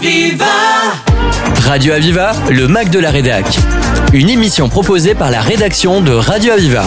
[0.00, 0.46] Aviva
[1.66, 3.44] Radio Aviva, le Mac de la Rédac.
[4.14, 6.84] Une émission proposée par la rédaction de Radio Aviva.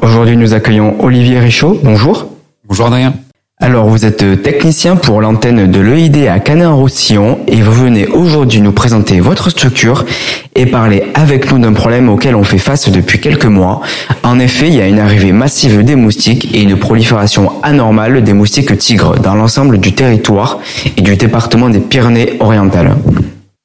[0.00, 1.78] Aujourd'hui, nous accueillons Olivier Richaud.
[1.82, 2.26] Bonjour.
[2.64, 3.12] Bonjour Adrien.
[3.62, 8.72] Alors, vous êtes technicien pour l'antenne de l'EID à Canet-en-Roussillon et vous venez aujourd'hui nous
[8.72, 10.06] présenter votre structure
[10.54, 13.82] et parler avec nous d'un problème auquel on fait face depuis quelques mois.
[14.22, 18.32] En effet, il y a une arrivée massive des moustiques et une prolifération anormale des
[18.32, 20.58] moustiques tigres dans l'ensemble du territoire
[20.96, 22.96] et du département des Pyrénées-Orientales.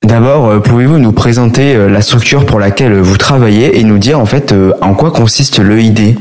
[0.03, 4.19] D'abord, euh, pouvez-vous nous présenter euh, la structure pour laquelle vous travaillez et nous dire
[4.19, 6.17] en fait euh, en quoi consiste l'EID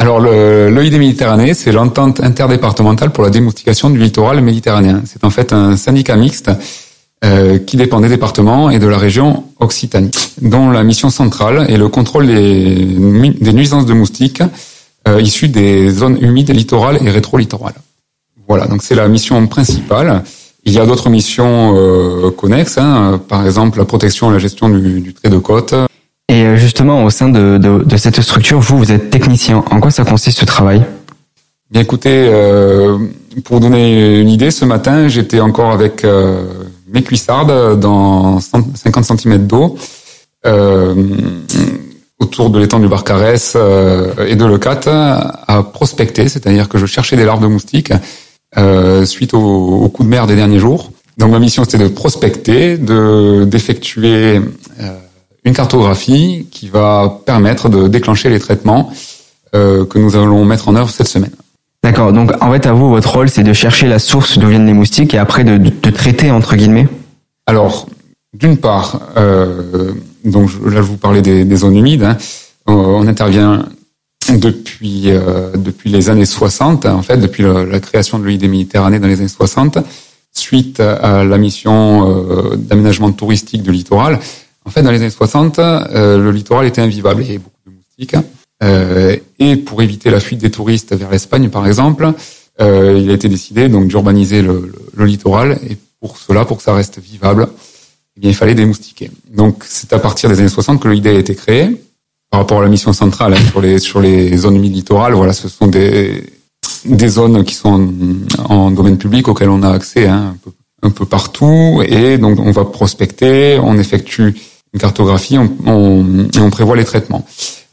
[0.00, 5.02] Alors le l'EID Méditerranée, c'est l'entente interdépartementale pour la démoustication du littoral méditerranéen.
[5.04, 6.52] C'est en fait un syndicat mixte
[7.24, 11.76] euh, qui dépend des départements et de la région Occitanie, dont la mission centrale est
[11.76, 12.76] le contrôle des,
[13.40, 14.40] des nuisances de moustiques
[15.08, 17.74] euh, issues des zones humides littorales et rétro-littorales.
[18.46, 20.22] Voilà, donc c'est la mission principale.
[20.64, 24.68] Il y a d'autres missions euh, connexes, hein, par exemple la protection et la gestion
[24.68, 25.74] du, du trait de côte,
[26.28, 29.64] Et euh, justement, au sein de, de, de cette structure, vous, vous êtes technicien.
[29.70, 30.82] En quoi ça consiste ce travail?
[31.70, 32.98] Bien écoutez, euh,
[33.44, 36.42] pour donner une idée, ce matin, j'étais encore avec euh,
[36.92, 39.76] mes cuissardes dans 100 50 cm d'eau
[40.46, 40.94] euh,
[42.18, 44.80] autour de l'étang du Barcarès euh, et de Lecat
[45.46, 47.92] à prospecter, c'est-à-dire que je cherchais des larves de moustiques
[48.56, 50.90] euh, suite au, au coup de mer des derniers jours.
[51.18, 54.40] Donc ma mission c'était de prospecter, de d'effectuer
[54.80, 54.98] euh,
[55.44, 58.90] une cartographie qui va permettre de déclencher les traitements
[59.54, 61.30] euh, que nous allons mettre en œuvre cette semaine.
[61.82, 62.12] D'accord.
[62.12, 64.72] Donc, en fait, à vous, votre rôle, c'est de chercher la source d'où viennent les
[64.74, 66.88] moustiques et après de, de, de traiter entre guillemets.
[67.46, 67.86] Alors,
[68.34, 69.92] d'une part, euh,
[70.24, 72.02] donc là je vous parlais des, des zones humides.
[72.02, 72.16] hein.
[72.68, 73.64] Euh, on intervient
[74.28, 78.98] depuis euh, depuis les années 60, en fait, depuis le- la création de l'EID Méditerranée
[78.98, 79.78] dans les années 60,
[80.32, 84.18] suite à la mission euh, d'aménagement touristique du littoral.
[84.68, 87.22] En fait, dans les années 60, euh, le littoral était invivable.
[87.22, 88.16] Il y avait beaucoup de moustiques.
[88.62, 92.12] Euh, et pour éviter la fuite des touristes vers l'Espagne, par exemple,
[92.60, 95.58] euh, il a été décidé donc d'urbaniser le, le- littoral.
[95.70, 97.48] Et pour cela, pour que ça reste vivable,
[98.16, 99.10] eh bien, il fallait démoustiquer.
[99.34, 101.80] Donc, c'est à partir des années 60 que l'idée a été créée.
[102.30, 105.48] Par rapport à la mission centrale hein, sur les sur les zones littorales, voilà, ce
[105.48, 106.24] sont des
[106.84, 107.90] des zones qui sont
[108.38, 110.50] en, en domaine public auxquelles on a accès hein, un, peu,
[110.82, 111.82] un peu partout.
[111.86, 114.34] Et donc, on va prospecter, on effectue
[114.72, 117.24] une cartographie, on, on, on prévoit les traitements.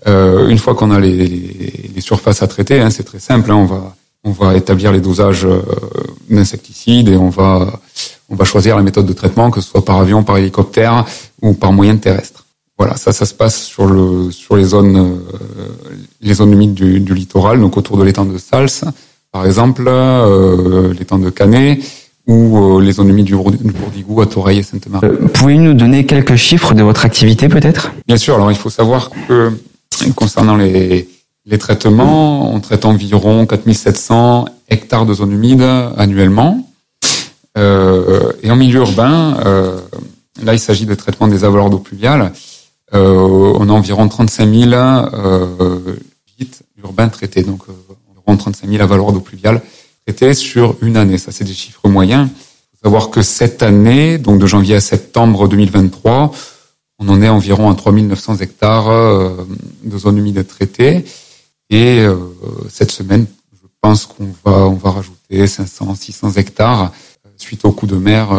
[0.08, 3.52] Euh, une fois qu'on a les, les, les surfaces à traiter, hein, c'est très simple.
[3.52, 3.96] Hein, on va
[4.28, 5.62] on va établir les dosages euh,
[6.30, 7.80] d'insecticides et on va
[8.28, 11.06] on va choisir la méthode de traitement, que ce soit par avion, par hélicoptère
[11.44, 12.46] ou par moyen terrestre.
[12.78, 15.70] Voilà, ça, ça se passe sur le sur les zones euh,
[16.22, 18.92] les zones humides du, du littoral, donc autour de l'étang de Sals,
[19.32, 21.80] par exemple, euh, l'étang de Canet
[22.28, 25.06] ou euh, les zones humides du, Bourdi- du Bourdigou à Toreil et Sainte-Marie.
[25.08, 27.92] Euh, Pouvez-vous nous donner quelques chiffres de votre activité, peut-être?
[28.08, 29.52] Bien sûr, alors il faut savoir que
[30.16, 31.08] concernant les,
[31.46, 35.66] les traitements, on traite environ 4700 hectares de zones humides
[35.98, 36.68] annuellement.
[37.58, 39.78] Euh, et en milieu urbain, euh,
[40.44, 42.34] là il s'agit de traitement des avaloirs d'eau pluviale.
[42.94, 45.80] Euh, on a environ 35 000 euh,
[46.84, 47.74] urbains traités, donc euh,
[48.12, 49.62] environ 35 000 avaloirs d'eau pluviale
[50.06, 51.18] traités sur une année.
[51.18, 52.30] Ça, c'est des chiffres moyens.
[52.32, 56.32] Il faut savoir que cette année, donc de janvier à septembre 2023,
[57.00, 59.46] on en est environ à 3900 hectares euh,
[59.84, 61.06] de zones humides traitées.
[61.70, 62.16] Et euh,
[62.70, 66.92] cette semaine, je pense qu'on va, on va rajouter 500, 600 hectares
[67.26, 68.30] euh, suite au coup de mer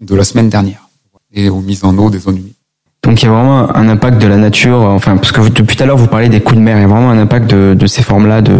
[0.00, 0.88] de la semaine dernière
[1.32, 2.54] et aux mises en eau des zones humides.
[3.02, 4.80] Donc, il y a vraiment un impact de la nature.
[4.80, 6.76] Enfin, parce que depuis tout à l'heure, vous parlez des coups de mer.
[6.76, 8.58] Il y a vraiment un impact de, de ces formes-là de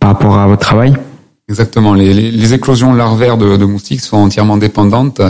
[0.00, 0.94] par rapport à votre travail?
[1.48, 1.94] Exactement.
[1.94, 5.20] Les, éclosions larvaires de, moustiques sont entièrement dépendantes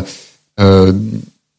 [0.59, 0.93] euh,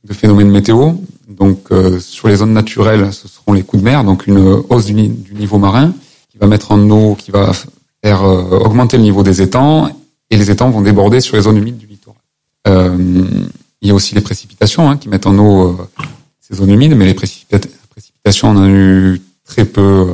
[0.04, 0.92] de phénomènes météo.
[1.30, 4.40] Donc, euh, sur les zones naturelles, ce seront les coups de mer, donc une
[4.70, 5.94] hausse du, ni- du niveau marin
[6.32, 7.52] qui va mettre en eau, qui va
[8.04, 9.90] faire euh, augmenter le niveau des étangs,
[10.30, 12.18] et les étangs vont déborder sur les zones humides du littoral.
[13.82, 15.78] Il y a aussi les précipitations hein, qui mettent en eau
[16.42, 20.08] ces zones humides, mais les précipita- précipitations, on en a eu très peu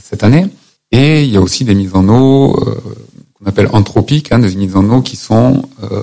[0.00, 0.46] cette année.
[0.92, 2.56] Et il y a aussi des mises en eau
[3.38, 6.02] qu'on appelle anthropiques, hein, des mises en eau qui sont euh,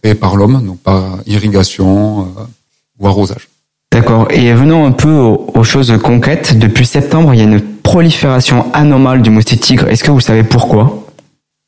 [0.00, 2.42] créées par l'homme, donc par irrigation euh,
[2.98, 3.48] ou arrosage.
[3.92, 4.28] D'accord.
[4.30, 6.58] Et venons un peu aux, aux choses concrètes.
[6.58, 9.88] Depuis septembre, il y a une prolifération anormale du moustique tigre.
[9.88, 11.06] Est-ce que vous savez pourquoi?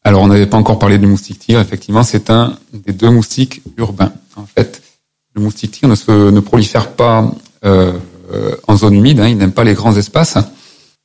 [0.04, 1.60] Alors, on n'avait pas encore parlé du moustique tigre.
[1.60, 4.12] Effectivement, c'est un des deux moustiques urbains.
[4.36, 4.82] En fait,
[5.34, 7.30] le moustique tigre ne, se, ne prolifère pas
[7.64, 7.92] euh,
[8.32, 9.20] euh, en zone humide.
[9.20, 10.38] Hein, il n'aime pas les grands espaces,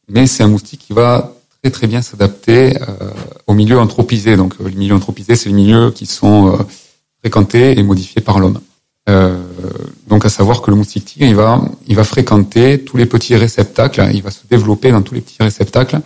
[0.10, 3.10] mais c'est un moustique qui va très très bien s'adapter euh,
[3.48, 4.36] au milieu anthropisé.
[4.36, 6.57] Donc, euh, les milieux anthropisés, c'est les milieux qui sont euh,
[7.21, 8.60] fréquenté et modifié par l'homme.
[9.10, 9.38] Euh,
[10.07, 14.10] donc à savoir que le moustique il va, il va fréquenter tous les petits réceptacles,
[14.13, 16.00] il va se développer dans tous les petits réceptacles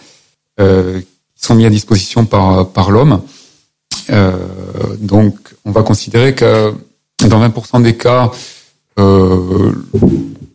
[0.57, 3.21] qui sont mis à disposition par, par l'homme.
[4.99, 6.73] Donc on va considérer que
[7.27, 8.31] dans 20% des cas,
[8.97, 9.73] on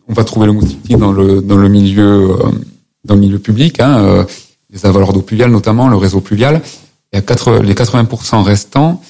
[0.08, 2.36] va trouver le moustique dans le, dans le milieu,
[3.04, 4.26] dans le milieu public, hein,
[4.72, 6.62] les avaleurs d'eau pluviale notamment, le réseau pluvial.
[7.12, 9.02] Et à 4, les 80% restants,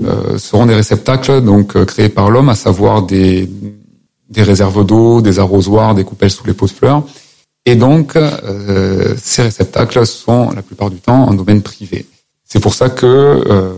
[0.00, 3.50] euh, seront des réceptacles donc euh, créés par l'homme, à savoir des,
[4.30, 7.02] des réserves d'eau, des arrosoirs, des coupelles sous les pots de fleurs.
[7.66, 12.06] Et donc, euh, ces réceptacles sont la plupart du temps en domaine privé.
[12.44, 13.72] C'est pour ça que euh,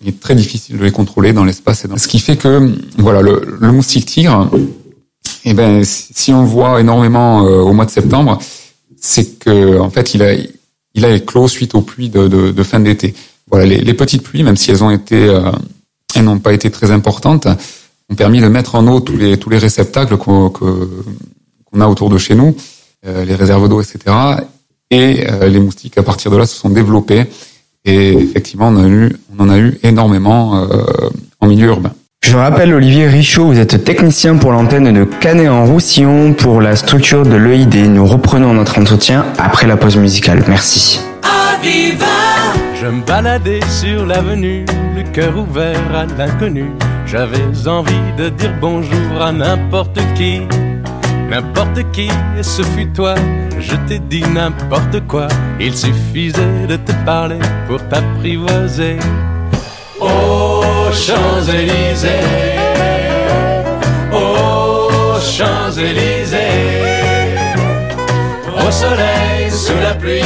[0.00, 1.98] il est très difficile de les contrôler dans l'espace et dans.
[1.98, 4.48] Ce qui fait que voilà le, le moustique tigre,
[5.44, 8.38] eh ben si on voit énormément au mois de septembre,
[8.98, 10.32] c'est que en fait il a
[10.94, 13.14] il a éclos suite aux pluies de, de, de fin d'été
[13.50, 15.50] voilà, les, les, petites pluies, même si elles ont été, euh,
[16.14, 17.46] elles n'ont pas été très importantes,
[18.08, 22.08] ont permis de mettre en eau tous les tous les réceptacles qu'on qu'on a autour
[22.08, 22.56] de chez nous,
[23.06, 24.16] euh, les réserves d'eau, etc.
[24.90, 27.24] Et euh, les moustiques, à partir de là, se sont développés.
[27.84, 31.10] Et effectivement, on, a eu, on en a eu énormément euh,
[31.40, 31.92] en milieu urbain.
[32.26, 36.74] Je rappelle Olivier Richaud, vous êtes technicien pour l'antenne de Canet en Roussillon pour la
[36.74, 37.74] structure de l'EID.
[37.90, 40.42] Nous reprenons notre entretien après la pause musicale.
[40.48, 41.02] Merci.
[41.62, 44.64] Je me baladais sur l'avenue,
[44.96, 46.70] le cœur ouvert à l'inconnu.
[47.04, 50.40] J'avais envie de dire bonjour à n'importe qui,
[51.30, 53.16] n'importe qui, et ce fut toi.
[53.60, 55.28] Je t'ai dit n'importe quoi,
[55.60, 57.38] il suffisait de te parler
[57.68, 58.96] pour t'apprivoiser.
[60.00, 60.62] Oh
[60.92, 62.08] Champs-Élysées,
[64.12, 64.88] oh
[65.20, 66.38] Champs-Élysées,
[68.56, 70.20] au soleil, sous la pluie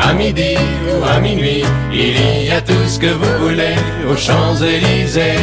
[0.00, 0.56] à midi
[0.88, 3.74] ou à minuit, il y a tout ce que vous voulez
[4.10, 5.36] aux Champs-Élysées.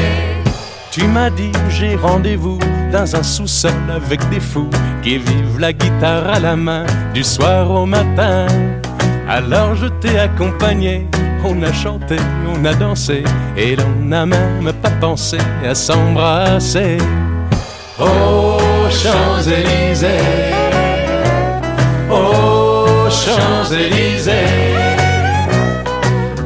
[0.91, 2.57] Tu m'as dit j'ai rendez-vous
[2.91, 4.69] dans un sous-sol avec des fous
[5.03, 8.47] qui vivent la guitare à la main du soir au matin.
[9.29, 11.07] Alors je t'ai accompagné,
[11.43, 13.23] on a chanté, on a dansé
[13.57, 15.37] et l'on n'a même pas pensé
[15.67, 16.97] à s'embrasser.
[17.99, 18.57] Oh
[18.89, 20.07] Champs-Élysées,
[22.09, 24.33] oh Champs-Élysées,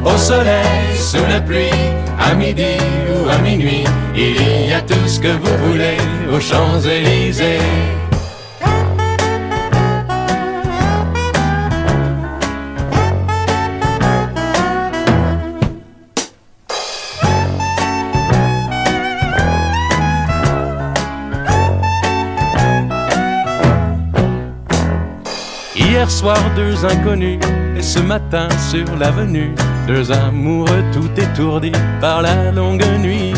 [0.03, 1.69] au soleil, sous la pluie,
[2.19, 2.77] à midi
[3.09, 3.85] ou à minuit,
[4.15, 5.97] il y a tout ce que vous voulez
[6.31, 7.59] aux Champs-Élysées.
[26.03, 27.39] Hier soir, deux inconnus,
[27.77, 29.55] et ce matin sur l'avenue,
[29.87, 31.71] deux amoureux tout étourdis
[32.01, 33.31] par la longue nuit.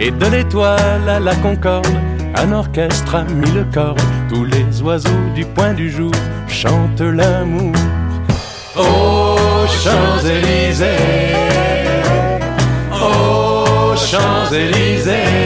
[0.00, 1.86] Et de l'étoile à la concorde,
[2.34, 3.64] un orchestre a mis le
[4.28, 6.10] tous les oiseaux du point du jour
[6.48, 7.72] chantent l'amour.
[8.76, 9.36] Oh
[9.68, 10.86] Champs-Élysées,
[13.00, 15.45] oh Champs-Élysées,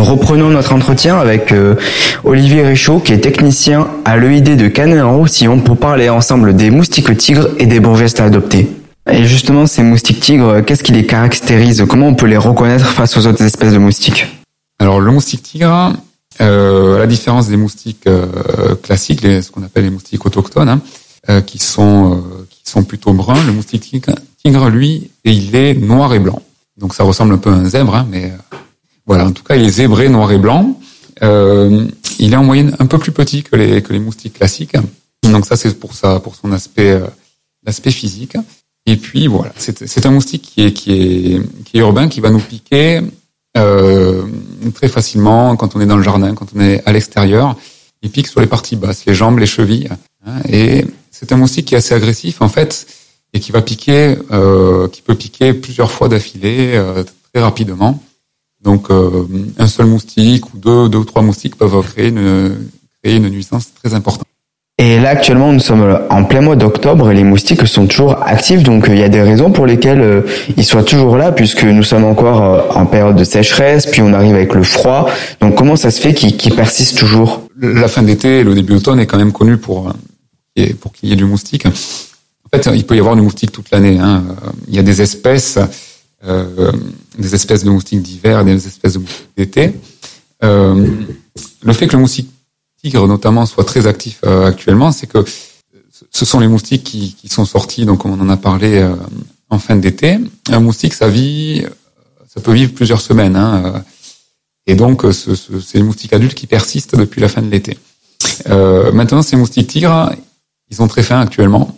[0.00, 1.74] Reprenons notre entretien avec euh,
[2.24, 6.70] Olivier Richaud, qui est technicien à l'EID de Canet en Roussillon, pour parler ensemble des
[6.70, 8.70] moustiques tigres et des bons gestes à adopter.
[9.10, 11.84] Et justement, ces moustiques tigres, qu'est-ce qui les caractérise?
[11.86, 14.26] Comment on peut les reconnaître face aux autres espèces de moustiques?
[14.78, 15.92] Alors le moustique tigre,
[16.40, 20.80] euh, à la différence des moustiques euh, classiques, ce qu'on appelle les moustiques autochtones,
[21.28, 22.22] hein, qui sont
[22.88, 23.82] plutôt bruns, le moustique
[24.42, 26.40] tigre, lui, il est noir et blanc.
[26.78, 28.32] Donc ça ressemble un peu à un zèbre, hein, mais
[29.06, 29.26] voilà.
[29.26, 30.78] En tout cas, il est zébré noir et blanc.
[31.22, 31.86] Euh,
[32.18, 34.76] il est en moyenne un peu plus petit que les que les moustiques classiques.
[35.22, 37.06] Donc ça, c'est pour ça, pour son aspect euh,
[37.64, 38.36] l'aspect physique.
[38.86, 42.30] Et puis voilà, c'est un moustique qui est qui est qui est urbain, qui va
[42.30, 43.00] nous piquer
[43.56, 44.22] euh,
[44.74, 47.56] très facilement quand on est dans le jardin, quand on est à l'extérieur.
[48.02, 49.90] Il pique sur les parties basses, les jambes, les chevilles.
[50.26, 52.86] hein, et c'est un moustique qui est assez agressif en fait
[53.32, 58.02] et qui va piquer, euh, qui peut piquer plusieurs fois d'affilée euh, très rapidement.
[58.62, 59.26] Donc euh,
[59.58, 62.56] un seul moustique ou deux, deux ou trois moustiques peuvent créer une,
[63.02, 64.26] créer une nuisance très importante.
[64.78, 68.62] Et là, actuellement, nous sommes en plein mois d'octobre et les moustiques sont toujours actifs.
[68.62, 70.24] Donc, il y a des raisons pour lesquelles
[70.56, 74.34] ils soient toujours là, puisque nous sommes encore en période de sécheresse, puis on arrive
[74.34, 75.10] avec le froid.
[75.42, 77.42] Donc, comment ça se fait qu'ils persistent toujours?
[77.60, 79.92] La fin d'été et le début d'automne est quand même connu pour
[80.80, 81.66] pour qu'il y ait du moustique.
[81.66, 83.98] En fait, il peut y avoir du moustique toute l'année.
[83.98, 84.24] Hein.
[84.68, 85.58] Il y a des espèces,
[86.26, 86.72] euh,
[87.20, 89.72] des espèces de moustiques d'hiver, des espèces de moustiques d'été.
[90.42, 90.86] Euh,
[91.62, 92.30] le fait que le moustique
[92.82, 95.24] tigre, notamment, soit très actif euh, actuellement, c'est que
[96.10, 98.94] ce sont les moustiques qui, qui, sont sortis, donc on en a parlé euh,
[99.50, 100.18] en fin d'été.
[100.48, 101.64] Un moustique, ça vit,
[102.32, 103.36] ça peut vivre plusieurs semaines.
[103.36, 103.84] Hein,
[104.66, 107.76] et donc, ce, ce, c'est les moustiques adultes qui persistent depuis la fin de l'été.
[108.48, 110.12] Euh, maintenant, ces moustiques tigres,
[110.70, 111.76] ils sont très fins actuellement.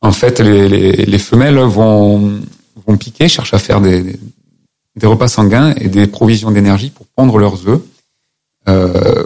[0.00, 2.40] En fait, les, les, les femelles vont,
[2.86, 4.18] vont piquer, cherchent à faire des, des
[5.04, 7.82] repas sanguins et des provisions d'énergie pour pondre leurs œufs.
[8.68, 9.24] Euh,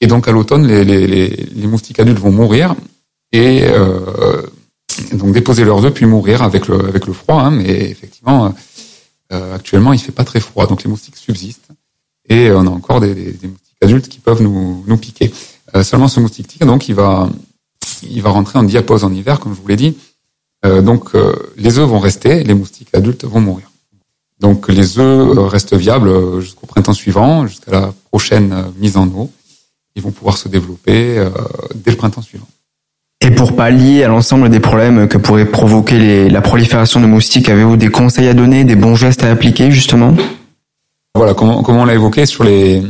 [0.00, 2.76] et donc à l'automne, les, moustiques adultes vont mourir
[3.32, 4.42] et euh,
[5.12, 7.40] donc déposer leurs œufs puis mourir avec le, froid.
[7.40, 8.54] Hein, mais effectivement,
[9.32, 11.70] euh, actuellement, il fait pas très froid, donc les moustiques subsistent
[12.28, 15.32] et on a encore des, des, des moustiques adultes qui peuvent nous, piquer.
[15.74, 17.28] Euh, seulement ce moustique tigre, donc il va
[18.02, 19.96] il va rentrer en diapause en hiver, comme je vous l'ai dit.
[20.64, 23.70] Euh, donc euh, les œufs vont rester, les moustiques adultes vont mourir.
[24.40, 29.30] Donc les œufs euh, restent viables jusqu'au printemps suivant, jusqu'à la prochaine mise en eau.
[29.96, 31.24] Ils vont pouvoir se développer
[31.76, 32.48] dès le printemps suivant.
[33.20, 37.48] Et pour pallier à l'ensemble des problèmes que pourrait provoquer les, la prolifération de moustiques,
[37.48, 40.14] avez-vous des conseils à donner, des bons gestes à appliquer justement?
[41.14, 42.82] Voilà, comme, on l'a évoqué sur les,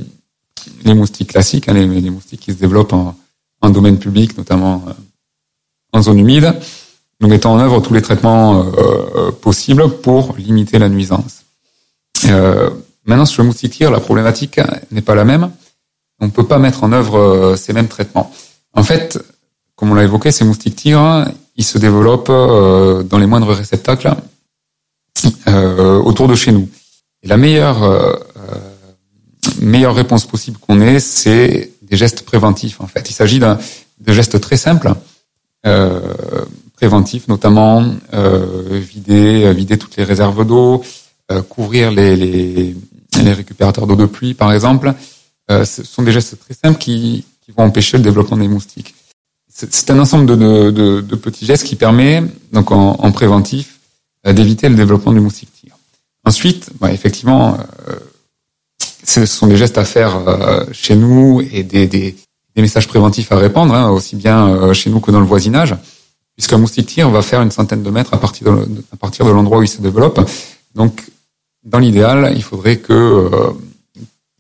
[0.84, 3.14] les moustiques classiques, hein, les, les, moustiques qui se développent en,
[3.60, 4.82] en domaine public, notamment
[5.92, 6.52] en zone humide,
[7.20, 8.70] nous mettons en œuvre tous les traitements euh,
[9.16, 11.44] euh, possibles pour limiter la nuisance.
[12.26, 12.70] Euh,
[13.06, 15.50] maintenant, sur le moustique la problématique n'est pas la même.
[16.20, 18.32] On ne peut pas mettre en œuvre ces mêmes traitements.
[18.72, 19.18] En fait,
[19.76, 24.14] comme on l'a évoqué, ces moustiques tigres, ils se développent dans les moindres réceptacles
[25.46, 26.68] autour de chez nous.
[27.22, 27.82] Et la meilleure
[29.60, 32.80] meilleure réponse possible qu'on ait, c'est des gestes préventifs.
[32.80, 34.94] En fait, il s'agit de gestes très simples
[35.66, 36.00] euh,
[36.76, 40.82] préventifs, notamment euh, vider, vider toutes les réserves d'eau,
[41.30, 42.76] euh, couvrir les, les,
[43.22, 44.92] les récupérateurs d'eau de pluie, par exemple.
[45.48, 48.94] ce sont des gestes très simples qui, qui vont empêcher le développement des moustiques.
[49.48, 53.78] C'est un ensemble de, de, de, petits gestes qui permet, donc en, en préventif,
[54.26, 55.76] d'éviter le développement du moustique tigre.
[56.24, 57.56] Ensuite, bah, effectivement,
[59.04, 60.18] ce sont des gestes à faire
[60.72, 62.16] chez nous et des, des,
[62.54, 65.74] des messages préventifs à répandre, hein, aussi bien euh, chez nous que dans le voisinage,
[66.36, 69.68] puisqu'un moustique tigre va faire une centaine de mètres à partir de, l'endroit où il
[69.68, 70.20] se développe.
[70.74, 71.02] Donc,
[71.64, 73.52] dans l'idéal, il faudrait que, euh,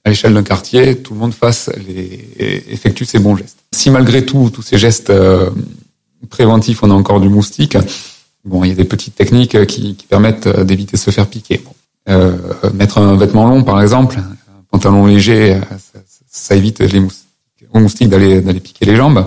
[0.04, 3.58] à l'échelle d'un quartier, tout le monde fasse les, effectue ces bons gestes.
[3.72, 5.50] Si malgré tout, tous ces gestes euh,
[6.28, 7.78] préventifs, on a encore du moustique,
[8.44, 11.62] bon, il y a des petites techniques qui, qui permettent d'éviter de se faire piquer.
[12.08, 12.36] Euh,
[12.74, 17.24] mettre un vêtement long, par exemple, un pantalon léger, ça, ça évite les moustiques
[17.74, 19.26] aux moustiques d'aller piquer les jambes.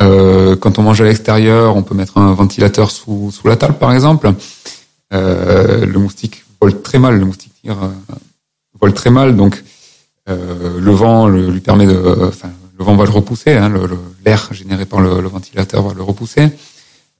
[0.00, 3.74] Euh, quand on mange à l'extérieur, on peut mettre un ventilateur sous, sous la table,
[3.74, 4.32] par exemple.
[5.12, 8.14] Euh, le moustique vole très mal, le moustique tire euh,
[8.80, 9.62] vole très mal, donc
[10.28, 13.72] euh, le vent lui permet de, enfin, le vent va le repousser, hein,
[14.24, 16.50] l'air généré par le, ventilateur va le repousser.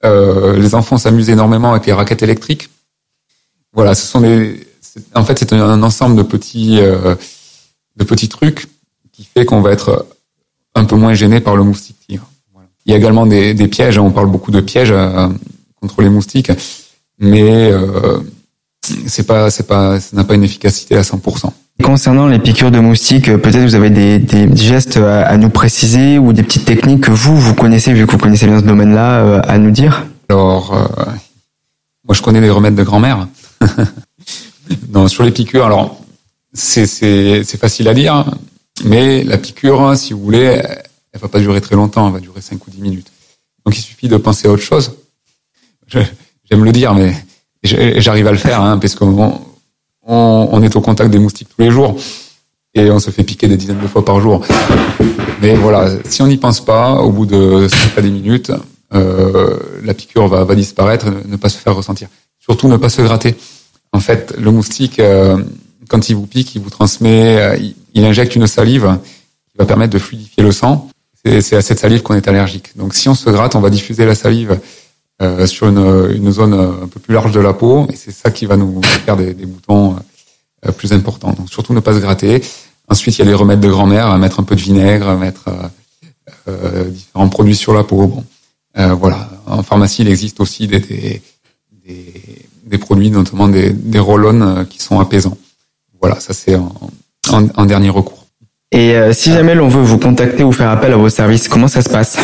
[0.05, 2.69] Euh, les enfants s'amusent énormément avec les raquettes électriques.
[3.73, 4.67] Voilà, ce sont des,
[5.15, 7.15] en fait, c'est un, ensemble de petits, euh,
[7.97, 8.69] de petits trucs
[9.13, 10.07] qui fait qu'on va être
[10.75, 12.29] un peu moins gêné par le moustique tigre.
[12.87, 14.03] Il y a également des, des, pièges, hein.
[14.03, 15.29] on parle beaucoup de pièges euh,
[15.81, 16.53] contre les moustiques,
[17.19, 18.19] mais euh,
[19.07, 21.51] c'est pas, c'est pas, ça n'a pas une efficacité à 100%.
[21.83, 26.33] Concernant les piqûres de moustiques, peut-être vous avez des, des gestes à, nous préciser ou
[26.33, 29.43] des petites techniques que vous, vous connaissez, vu que vous connaissez bien ce domaine-là, euh,
[29.45, 30.07] à nous dire?
[30.31, 31.05] Alors, euh,
[32.05, 33.29] moi je connais les remèdes de grand-mère.
[34.89, 36.01] non, sur les piqûres, alors
[36.55, 38.25] c'est, c'est, c'est facile à dire.
[38.85, 40.63] Mais la piqûre, si vous voulez,
[41.17, 43.11] elle va pas durer très longtemps, elle va durer 5 ou 10 minutes.
[43.65, 44.93] Donc il suffit de penser à autre chose.
[45.89, 47.15] J'aime le dire, mais
[47.63, 49.41] j'arrive à le faire, hein, parce qu'on
[50.03, 51.97] on, est au contact des moustiques tous les jours
[52.75, 54.45] et on se fait piquer des dizaines de fois par jour.
[55.41, 58.53] Mais voilà, si on n'y pense pas, au bout de 5 à 10 minutes,
[58.95, 62.09] euh, la piqûre va, disparaître, ne pas se faire ressentir.
[62.39, 63.35] Surtout ne pas se gratter.
[63.93, 65.43] En fait, le moustique, euh,
[65.89, 67.59] quand il vous pique, il vous transmet, euh,
[67.95, 68.99] il injecte une salive
[69.51, 70.91] qui va permettre de fluidifier le sang.
[71.41, 72.77] C'est à cette salive qu'on est allergique.
[72.77, 74.61] Donc si on se gratte, on va diffuser la salive
[75.23, 78.31] euh, sur une, une, zone un peu plus large de la peau, et c'est ça
[78.31, 79.97] qui va nous faire des, des boutons
[80.67, 81.33] euh, plus importants.
[81.33, 82.43] Donc surtout ne pas se gratter.
[82.89, 85.49] Ensuite, il y a les remèdes de grand-mère, mettre un peu de vinaigre, mettre
[86.89, 88.07] différents produits sur la peau.
[88.07, 88.25] Bon,
[88.95, 89.29] voilà.
[89.47, 91.21] En pharmacie, il existe aussi des, des,
[92.65, 95.37] des, produits, notamment des, des roll qui sont apaisants.
[96.01, 96.71] Voilà, ça c'est en,
[97.33, 98.26] en, dernier recours.
[98.73, 101.83] Et si jamais l'on veut vous contacter ou faire appel à vos services, comment ça
[101.83, 102.19] se passe?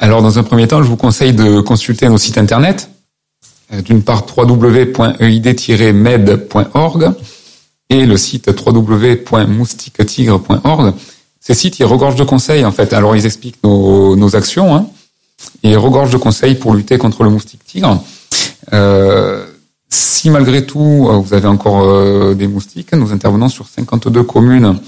[0.00, 2.88] Alors, dans un premier temps, je vous conseille de consulter nos sites internet.
[3.72, 7.12] Euh, d'une part, www.eid-med.org
[7.90, 10.94] et le site www.moustiquetigre.org.
[11.40, 12.94] Ces sites, ils regorgent de conseils, en fait.
[12.94, 14.86] Alors, ils expliquent nos, nos actions, hein,
[15.62, 18.02] ils regorgent de conseils pour lutter contre le moustique tigre.
[18.72, 19.44] Euh,
[19.90, 24.78] si malgré tout, euh, vous avez encore euh, des moustiques, nous intervenons sur 52 communes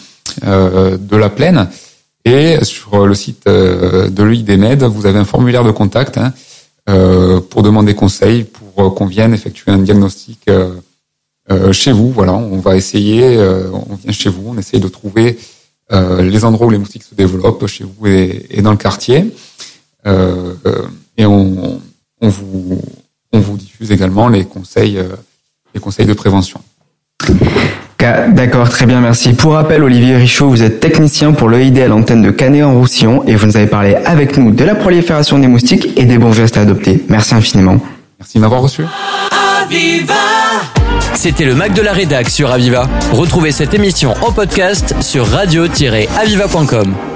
[0.45, 1.69] euh, de la plaine
[2.25, 6.33] et sur le site de l'UIDMED, vous avez un formulaire de contact hein,
[7.51, 10.49] pour demander conseil, pour qu'on vienne effectuer un diagnostic
[11.73, 12.13] chez vous.
[12.13, 13.37] Voilà, on va essayer,
[13.73, 15.37] on vient chez vous, on essaye de trouver
[15.91, 19.35] les endroits où les moustiques se développent chez vous et, dans le quartier.
[20.07, 21.72] et on,
[23.93, 24.99] diffuse également les conseils,
[25.75, 26.61] les conseils de prévention.
[28.29, 29.33] D'accord, très bien, merci.
[29.33, 33.47] Pour rappel, Olivier Richaud, vous êtes technicien pour l'EID à l'antenne de Canet-en-Roussillon et vous
[33.47, 36.63] nous avez parlé avec nous de la prolifération des moustiques et des bons gestes à
[36.63, 37.05] adopter.
[37.09, 37.79] Merci infiniment.
[38.19, 38.83] Merci de m'avoir reçu.
[41.15, 42.89] C'était le Mac de la Rédac sur Aviva.
[43.13, 47.12] Retrouvez cette émission en podcast sur radio-aviva.com.